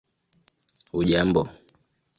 hujambo 0.95 1.41